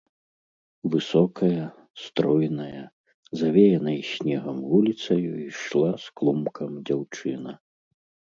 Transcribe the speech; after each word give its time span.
Высокая, 0.93 1.63
стройная, 2.03 2.81
завеянай 3.43 3.99
снегам 4.13 4.57
вуліцаю 4.71 5.33
ішла 5.51 5.91
з 6.07 6.17
клумкам 6.21 6.71
дзяўчына. 6.93 7.51